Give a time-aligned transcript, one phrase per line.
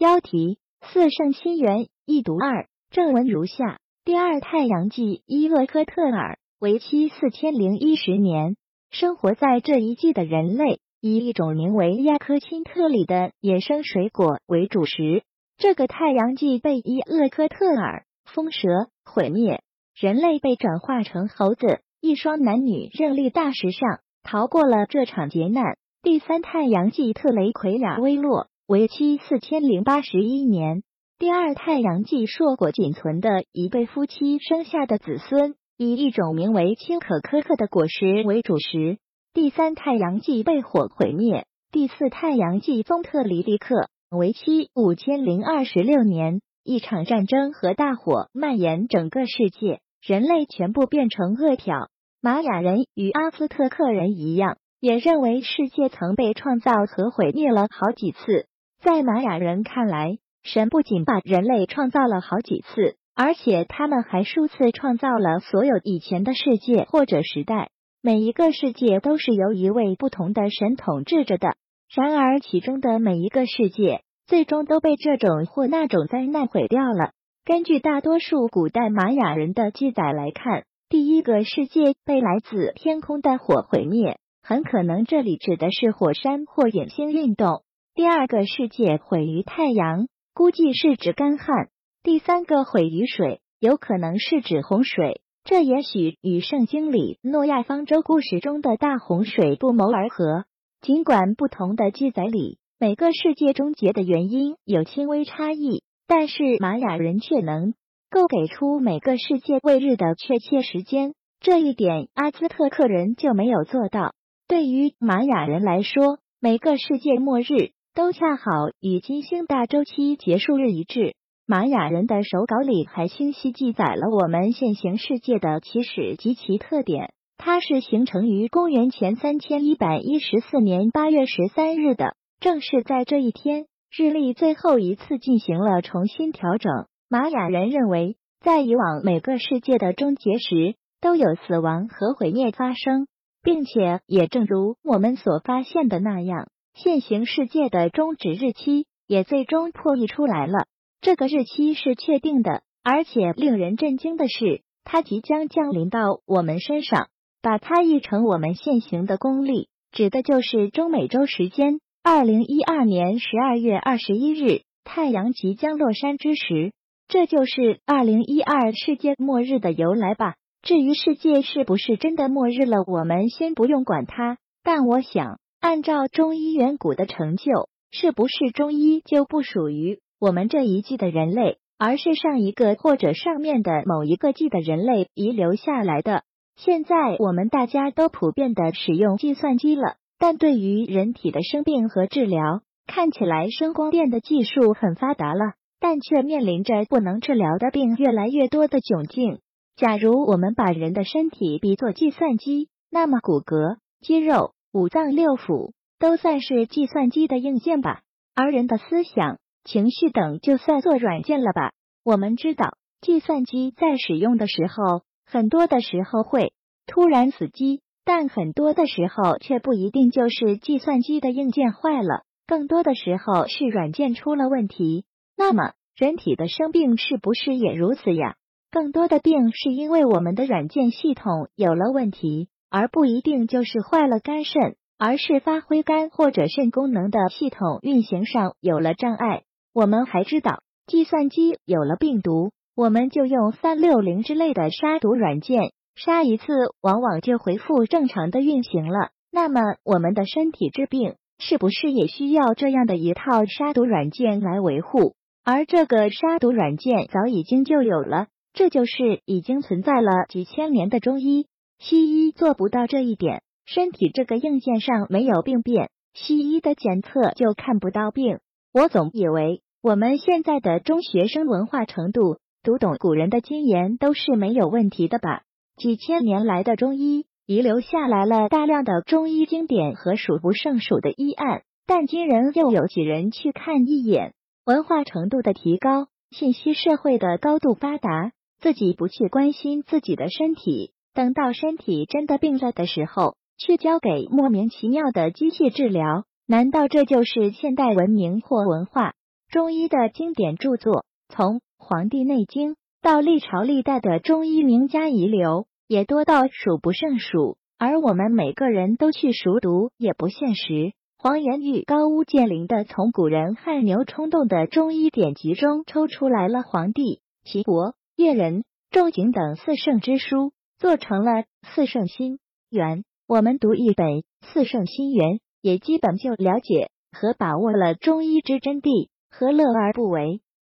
[0.00, 1.86] 标题：四圣心源。
[2.06, 8.56] 一读二，正文如下：第二太阳纪伊厄科特尔，为期四千零一十年。
[8.90, 15.22] 生活在这一季的人类，以一种名为亚科钦特里的野生水果为主食。
[15.58, 19.62] 这个太阳纪被伊厄科特尔风蛇毁灭，
[19.94, 21.82] 人类被转化成猴子。
[22.00, 25.76] 一双男女任力大石上逃过了这场劫难。
[26.02, 30.84] 第三太阳纪特雷奎亚微洛，为期四千零八十一年。
[31.18, 35.56] 第二太阳纪硕果仅存的一对夫妻生下的子孙。
[35.76, 38.98] 以一种名为青可可克的果实为主食。
[39.34, 41.46] 第三太阳纪被火毁灭。
[41.72, 46.40] 第四太阳纪宗特里利克为期五千零二十六年。
[46.62, 51.88] 一场战争和大火蔓延整个世界，人类全部变成饿殍。
[52.20, 58.46] 玛雅人与阿兹特克人一样，也认为世界曾被创造和毁灭了好几次。
[58.80, 62.96] 在玛雅人看来，神不仅把人类创造了好几次。
[63.14, 67.68] 而且他们还数次创造了所有以前的世界或者时代，
[68.02, 71.56] 每一个世界都是由一位不同的神统治着的。
[71.94, 77.10] 然而，其中的每一个世界最终都被这种或那种灾难毁掉了。
[77.44, 87.64] 根据大多数古代玛雅人的记载来看，第一个世界被来自天空的火毁灭，很可能这里指的是火山或陨星运动。
[87.94, 91.68] 第二个世界毁于太阳，估计是指干旱。
[92.02, 100.44] 第三个毁于水，有可能是指洪水，这也许与圣经里诺亚方舟故事中的大洪水不谋而合。
[100.80, 107.74] 尽管不同的记载里每个世界终结的原因有轻微差异，但是玛雅人却能
[108.08, 114.14] 够给出每个世界末日的确切时间，这一点阿兹特克人就没有做到。
[114.48, 121.16] 对于玛雅人来说，每个世界末日都恰好与金星大周期结束日一致。
[121.46, 127.12] 玛雅人的手稿里还清晰记载了我们现行世界的起始及其特点。
[127.36, 132.14] 它是形成于公元前三千一百一十四年八月十三日的。
[132.40, 136.72] 正是在这一天，日历最后一次进行了重新调整。
[137.10, 143.08] 玛雅人认为，在以往每个世界的终结时，都有死亡和毁灭发生，
[143.42, 146.48] 并且也正如我们所发现的那样，
[146.82, 150.66] 现行世界的终止日期也最终破译出来了。
[151.02, 157.08] 这个日期是确定的，而且令人震惊的是，它即将降临到我们身上。
[157.42, 166.72] 把它译成我们现行的公历，指的就是中美洲时间二零一二年十二月二十一日，太阳即将落山之时。
[167.08, 170.34] 这就是二零一二世界末日的由来吧。
[170.62, 174.38] 至于世界是不是真的末日了，我们先不用管它。
[174.62, 179.98] 但我想，按照中医远古的成就，是不是中医就不属于？
[180.18, 186.22] 我们这一季的人类，而是上一个或者上面的某一个季的人类遗留下来的。
[186.56, 199.40] 现在我们大家都普遍的使用计算机了，但对于人体的生病和治疗，看起来声光电的技术很发达了，但却面临着不能治疗的病越来越多的窘境。
[199.76, 208.02] 假如我们把人的身体比作计算机，那么骨骼、肌肉、五脏六腑都算是计算机的硬件吧，
[208.34, 209.38] 而人的思想。
[209.62, 211.72] 情绪等就算做软件了吧。
[212.02, 216.54] 我们知道，计算机在使用的时候，很多的时候会
[216.86, 225.04] 突然死机，但很多的时候却不一定就是计算机的硬件坏了，更多的时候是软件出了问题。
[225.36, 228.36] 那么，人体的生病是不是也如此呀？
[228.70, 239.42] 更多的病是因为我们的软件系统有了问题，而不一定就是坏了肝肾，而是发挥肝或者肾功能的系统运行上有了障碍。
[239.74, 246.46] 我们还知道，计算机有了病毒，我们就用三六零之类的杀毒软件杀一次，
[246.80, 249.10] 往往就恢复正常的运行了。
[249.32, 255.14] 那么，我们的身体治病是不是也需要这样的一套杀毒软件来维护？
[255.44, 261.46] 而这个杀毒软件早已经就有了，这就是已经存在了几千年的中医。
[261.82, 268.38] 西医做不到这一点，身体这个硬件上没有病变，西医的检测就看不到病。
[268.74, 275.40] 我总以为我们现在的中学生文化程度读懂古人的经言都是没有问题的吧？
[275.78, 284.34] 几千年来的中医遗留下来了大量的中医经典和数不胜数的医案，但今人又有几人去看一眼？
[284.66, 296.24] 文化程度的提高，信息社会的高度发达，自己不去关心自己的身体，等到身体真的病了的时候，却交给莫名其妙的机械治疗。
[296.46, 299.14] 难道这就是现代文明或文化？
[299.48, 302.72] 中医的经典著作，从《黄帝内经》
[303.02, 307.56] 到历朝历代的中医名家遗留，也多到数不胜数。
[307.78, 310.92] 而我们每个人都去熟读，也不现实。
[311.18, 321.32] 黄炎玉高屋建瓴的从古人汗牛充栋的中医典籍中抽出来了黄帝、齐国、越人、仲景等四圣之书，做成了
[321.74, 322.38] 《四圣心
[322.70, 323.00] 源》。
[323.26, 324.06] 我们读一本
[324.40, 329.10] 《四圣心源》，也基本就了解和把握了中医之真谛。
[329.30, 330.40] 何乐而不为？